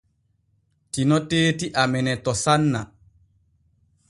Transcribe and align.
Tino 0.91 1.17
teeti 1.29 1.65
amene 1.83 2.13
to 2.23 2.31
sanna. 2.43 2.81